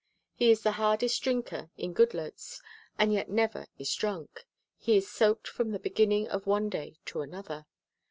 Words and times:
He 0.33 0.49
is 0.49 0.63
the 0.63 0.71
hardest 0.81 1.21
drinker 1.21 1.69
in 1.77 1.93
Goodloets 1.93 2.59
and 2.97 3.13
yet 3.13 3.29
never 3.29 3.67
is 3.77 3.93
drunk. 3.93 4.47
He 4.79 4.97
is 4.97 5.07
soaked 5.07 5.47
from 5.47 5.69
the 5.69 5.77
beginning 5.79 6.27
of 6.27 6.47
one 6.47 6.69
day 6.69 6.95
to 7.05 7.21
another. 7.21 7.67